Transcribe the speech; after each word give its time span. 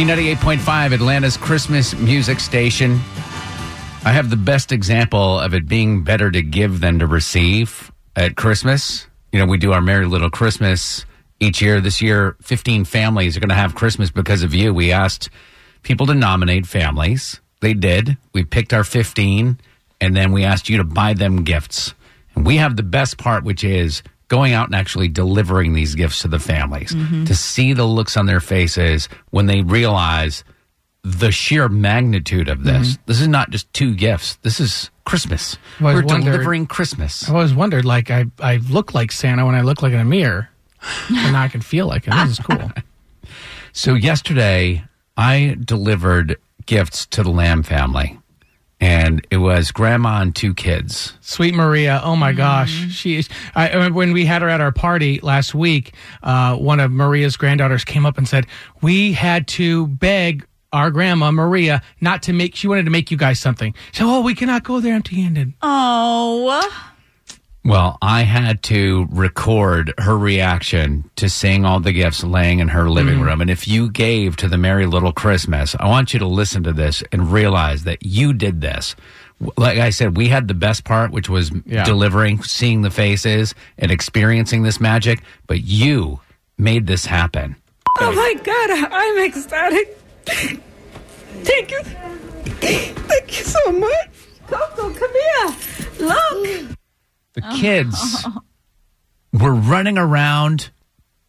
B98.5, 0.00 0.94
Atlanta's 0.94 1.36
Christmas 1.36 1.94
music 1.94 2.40
station. 2.40 2.92
I 4.02 4.12
have 4.12 4.30
the 4.30 4.36
best 4.36 4.72
example 4.72 5.38
of 5.38 5.52
it 5.52 5.68
being 5.68 6.04
better 6.04 6.30
to 6.30 6.40
give 6.40 6.80
than 6.80 7.00
to 7.00 7.06
receive 7.06 7.92
at 8.16 8.34
Christmas. 8.34 9.06
You 9.30 9.40
know, 9.40 9.44
we 9.44 9.58
do 9.58 9.74
our 9.74 9.82
Merry 9.82 10.06
Little 10.06 10.30
Christmas 10.30 11.04
each 11.38 11.60
year. 11.60 11.82
This 11.82 12.00
year, 12.00 12.34
15 12.40 12.86
families 12.86 13.36
are 13.36 13.40
going 13.40 13.50
to 13.50 13.54
have 13.54 13.74
Christmas 13.74 14.10
because 14.10 14.42
of 14.42 14.54
you. 14.54 14.72
We 14.72 14.90
asked 14.90 15.28
people 15.82 16.06
to 16.06 16.14
nominate 16.14 16.64
families. 16.64 17.38
They 17.60 17.74
did. 17.74 18.16
We 18.32 18.42
picked 18.42 18.72
our 18.72 18.84
15, 18.84 19.60
and 20.00 20.16
then 20.16 20.32
we 20.32 20.44
asked 20.44 20.70
you 20.70 20.78
to 20.78 20.84
buy 20.84 21.12
them 21.12 21.44
gifts. 21.44 21.92
And 22.34 22.46
we 22.46 22.56
have 22.56 22.76
the 22.76 22.82
best 22.82 23.18
part, 23.18 23.44
which 23.44 23.62
is 23.62 24.02
going 24.30 24.54
out 24.54 24.68
and 24.68 24.74
actually 24.74 25.08
delivering 25.08 25.74
these 25.74 25.94
gifts 25.94 26.22
to 26.22 26.28
the 26.28 26.38
families 26.38 26.92
mm-hmm. 26.92 27.24
to 27.24 27.34
see 27.34 27.74
the 27.74 27.84
looks 27.84 28.16
on 28.16 28.24
their 28.24 28.40
faces 28.40 29.08
when 29.30 29.46
they 29.46 29.60
realize 29.60 30.44
the 31.02 31.30
sheer 31.30 31.68
magnitude 31.68 32.48
of 32.48 32.64
this. 32.64 32.92
Mm-hmm. 32.92 33.02
This 33.06 33.20
is 33.20 33.28
not 33.28 33.50
just 33.50 33.70
two 33.72 33.94
gifts. 33.94 34.36
This 34.36 34.60
is 34.60 34.90
Christmas. 35.04 35.58
We're 35.80 36.04
wondered- 36.04 36.24
delivering 36.24 36.66
Christmas. 36.66 37.28
I've 37.28 37.34
always 37.34 37.54
wondered, 37.54 37.84
like, 37.84 38.10
I, 38.10 38.26
I 38.38 38.56
look 38.56 38.94
like 38.94 39.12
Santa 39.12 39.44
when 39.44 39.54
I 39.54 39.62
look 39.62 39.82
like 39.82 39.92
in 39.92 40.00
a 40.00 40.04
mirror. 40.04 40.48
and 41.08 41.32
now 41.32 41.42
I 41.42 41.48
can 41.48 41.60
feel 41.60 41.86
like 41.86 42.06
it. 42.06 42.10
This 42.10 42.30
is 42.30 42.38
cool. 42.38 42.70
So 43.72 43.94
yesterday, 43.94 44.82
I 45.16 45.56
delivered 45.64 46.38
gifts 46.66 47.06
to 47.06 47.22
the 47.22 47.30
Lamb 47.30 47.62
family, 47.62 48.18
and 48.80 49.26
it 49.30 49.36
was 49.38 49.70
grandma 49.70 50.20
and 50.22 50.34
two 50.34 50.54
kids. 50.54 51.14
Sweet 51.20 51.54
Maria, 51.54 52.00
oh 52.02 52.16
my 52.16 52.32
gosh, 52.32 52.70
she 52.90 53.16
is. 53.16 53.28
I 53.54 53.68
I 53.68 53.74
remember 53.74 53.98
when 53.98 54.12
we 54.12 54.24
had 54.24 54.42
her 54.42 54.48
at 54.48 54.60
our 54.60 54.72
party 54.72 55.20
last 55.22 55.54
week. 55.54 55.92
Uh, 56.22 56.56
one 56.56 56.80
of 56.80 56.90
Maria's 56.90 57.36
granddaughters 57.36 57.84
came 57.84 58.06
up 58.06 58.18
and 58.18 58.26
said 58.26 58.46
we 58.80 59.12
had 59.12 59.46
to 59.48 59.86
beg 59.86 60.46
our 60.72 60.90
grandma 60.90 61.30
Maria 61.30 61.82
not 62.00 62.22
to 62.24 62.32
make. 62.32 62.54
She 62.54 62.68
wanted 62.68 62.84
to 62.84 62.90
make 62.90 63.10
you 63.10 63.16
guys 63.16 63.40
something. 63.40 63.74
So, 63.92 64.08
"Oh, 64.08 64.20
we 64.22 64.34
cannot 64.34 64.62
go 64.64 64.80
there 64.80 64.94
empty-handed." 64.94 65.54
Oh, 65.62 66.44
Well, 67.70 67.98
I 68.02 68.22
had 68.22 68.64
to 68.64 69.06
record 69.12 69.94
her 69.96 70.18
reaction 70.18 71.08
to 71.14 71.28
seeing 71.28 71.64
all 71.64 71.78
the 71.78 71.92
gifts 71.92 72.24
laying 72.24 72.58
in 72.58 72.66
her 72.66 72.90
living 72.90 73.14
mm-hmm. 73.14 73.22
room. 73.22 73.40
And 73.40 73.48
if 73.48 73.68
you 73.68 73.88
gave 73.88 74.34
to 74.38 74.48
the 74.48 74.58
Merry 74.58 74.86
Little 74.86 75.12
Christmas, 75.12 75.76
I 75.78 75.86
want 75.86 76.12
you 76.12 76.18
to 76.18 76.26
listen 76.26 76.64
to 76.64 76.72
this 76.72 77.04
and 77.12 77.32
realize 77.32 77.84
that 77.84 78.04
you 78.04 78.32
did 78.32 78.60
this. 78.60 78.96
Like 79.56 79.78
I 79.78 79.90
said, 79.90 80.16
we 80.16 80.26
had 80.26 80.48
the 80.48 80.54
best 80.54 80.82
part, 80.82 81.12
which 81.12 81.28
was 81.28 81.52
Yeah. 81.64 81.84
delivering, 81.84 82.42
seeing 82.42 82.82
the 82.82 82.90
faces, 82.90 83.54
and 83.78 83.92
experiencing 83.92 84.64
this 84.64 84.80
magic. 84.80 85.22
But 85.46 85.62
you 85.62 86.18
made 86.58 86.88
this 86.88 87.06
happen. 87.06 87.54
Oh 88.00 88.10
my 88.10 88.34
God, 88.42 88.70
I'm 88.92 89.18
ecstatic. 89.18 89.96
Thank 90.26 91.70
you. 91.70 91.82
Thank 92.62 93.38
you 93.38 93.44
so 93.44 93.70
much. 93.70 94.10
Coco, 94.48 94.90
come 94.92 95.12
here. 95.12 95.54
Look. 96.00 96.76
The 97.34 97.39
kids 97.56 98.26
were 99.32 99.54
running 99.54 99.98
around. 99.98 100.70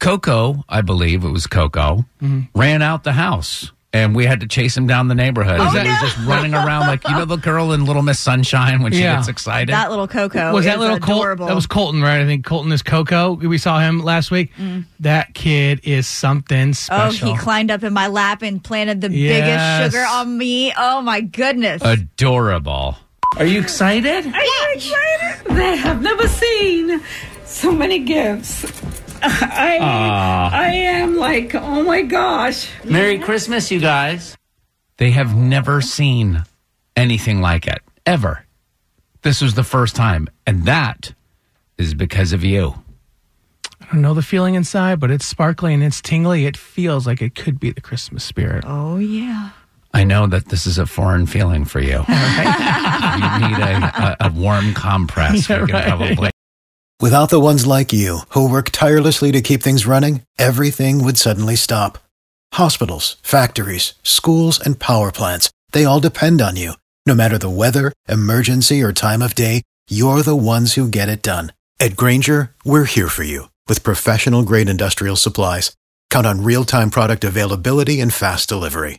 Coco, 0.00 0.64
I 0.68 0.80
believe 0.80 1.24
it 1.24 1.30
was 1.30 1.46
Coco, 1.46 2.04
mm-hmm. 2.20 2.58
ran 2.58 2.82
out 2.82 3.04
the 3.04 3.12
house. 3.12 3.70
And 3.94 4.16
we 4.16 4.24
had 4.24 4.40
to 4.40 4.48
chase 4.48 4.74
him 4.74 4.86
down 4.86 5.08
the 5.08 5.14
neighborhood. 5.14 5.58
Was 5.58 5.74
he 5.74 5.86
was 5.86 6.00
just 6.00 6.16
running 6.26 6.54
around 6.54 6.86
like 6.86 7.06
you 7.06 7.14
know 7.14 7.26
the 7.26 7.36
girl 7.36 7.72
in 7.72 7.84
Little 7.84 8.00
Miss 8.00 8.18
Sunshine 8.18 8.82
when 8.82 8.90
she 8.90 9.02
Yeah. 9.02 9.16
gets 9.16 9.28
excited. 9.28 9.68
that 9.68 9.90
little 9.90 10.08
Coco 10.08 10.50
was 10.50 10.64
that 10.64 10.76
is 10.76 10.80
little 10.80 10.96
adorable. 10.96 11.40
Colton? 11.40 11.46
That 11.46 11.54
was 11.54 11.66
Colton, 11.66 12.00
right? 12.00 12.22
I 12.22 12.24
think 12.24 12.42
Colton 12.46 12.72
is 12.72 12.80
Coco. 12.80 13.34
We 13.34 13.58
saw 13.58 13.80
him 13.80 14.02
last 14.02 14.30
week. 14.30 14.50
Mm. 14.56 14.86
That 15.00 15.34
kid 15.34 15.80
is 15.84 16.06
something 16.06 16.70
oh, 16.70 16.72
special. 16.72 17.06
Oh, 17.06 17.10
special. 17.10 17.34
he 17.34 17.38
climbed 17.38 17.70
up 17.70 17.82
in 17.82 17.92
my 17.92 18.06
lap 18.06 18.40
and 18.40 18.64
planted 18.64 19.02
the 19.02 19.10
Yes. 19.12 19.38
biggest 19.84 19.94
sugar 19.94 20.06
on 20.08 20.38
me. 20.38 20.72
Oh 20.74 21.02
my 21.02 21.20
goodness. 21.20 21.82
Adorable. 21.84 22.96
Are 23.38 23.46
you 23.46 23.60
excited? 23.60 24.26
Are 24.26 24.44
you 24.44 24.66
excited? 24.74 25.56
They 25.56 25.76
have 25.76 26.02
never 26.02 26.28
seen 26.28 27.00
so 27.44 27.72
many 27.72 28.00
gifts. 28.00 28.64
I 29.22 29.78
I 30.52 30.68
am 30.72 31.16
like, 31.16 31.54
oh 31.54 31.82
my 31.82 32.02
gosh. 32.02 32.68
Merry 32.84 33.18
Christmas, 33.18 33.70
you 33.70 33.80
guys. 33.80 34.36
They 34.98 35.10
have 35.12 35.36
never 35.36 35.80
seen 35.80 36.44
anything 36.96 37.40
like 37.40 37.66
it 37.66 37.78
ever. 38.06 38.44
This 39.22 39.40
was 39.40 39.54
the 39.54 39.62
first 39.64 39.94
time, 39.96 40.28
and 40.46 40.64
that 40.66 41.14
is 41.78 41.94
because 41.94 42.32
of 42.32 42.44
you. 42.44 42.74
I 43.80 43.86
don't 43.92 44.02
know 44.02 44.14
the 44.14 44.22
feeling 44.22 44.54
inside, 44.54 45.00
but 45.00 45.10
it's 45.10 45.26
sparkly 45.26 45.72
and 45.74 45.82
it's 45.82 46.00
tingly. 46.00 46.46
It 46.46 46.56
feels 46.56 47.06
like 47.06 47.22
it 47.22 47.34
could 47.34 47.58
be 47.60 47.70
the 47.70 47.80
Christmas 47.80 48.24
spirit. 48.24 48.64
oh 48.66 48.98
yeah. 48.98 49.50
I 49.94 50.04
know 50.04 50.26
that 50.26 50.46
this 50.46 50.66
is 50.66 50.78
a 50.78 50.86
foreign 50.86 51.26
feeling 51.26 51.64
for 51.64 51.80
you. 51.80 52.04
you 52.08 53.28
need 53.40 53.58
a, 53.58 54.16
a, 54.20 54.28
a 54.28 54.32
warm 54.34 54.74
compress. 54.74 55.48
we 55.48 55.54
can 55.54 55.68
probably 55.68 56.30
Without 57.02 57.30
the 57.30 57.40
ones 57.40 57.66
like 57.66 57.92
you, 57.92 58.20
who 58.28 58.48
work 58.48 58.70
tirelessly 58.70 59.32
to 59.32 59.40
keep 59.40 59.60
things 59.60 59.86
running, 59.88 60.22
everything 60.38 61.02
would 61.02 61.18
suddenly 61.18 61.56
stop. 61.56 61.98
Hospitals, 62.54 63.16
factories, 63.24 63.94
schools, 64.04 64.60
and 64.60 64.78
power 64.78 65.10
plants, 65.10 65.50
they 65.72 65.84
all 65.84 65.98
depend 65.98 66.40
on 66.40 66.54
you. 66.54 66.74
No 67.04 67.14
matter 67.14 67.38
the 67.38 67.50
weather, 67.50 67.92
emergency, 68.08 68.80
or 68.82 68.92
time 68.92 69.20
of 69.20 69.34
day, 69.34 69.62
you're 69.90 70.22
the 70.22 70.36
ones 70.36 70.74
who 70.74 70.86
get 70.86 71.08
it 71.08 71.22
done. 71.22 71.52
At 71.80 71.96
Grainger, 71.96 72.54
we're 72.64 72.84
here 72.84 73.08
for 73.08 73.24
you 73.24 73.48
with 73.66 73.82
professional 73.82 74.44
grade 74.44 74.68
industrial 74.68 75.16
supplies. 75.16 75.74
Count 76.08 76.24
on 76.24 76.44
real 76.44 76.64
time 76.64 76.90
product 76.90 77.24
availability 77.24 78.00
and 78.00 78.14
fast 78.14 78.48
delivery. 78.48 78.98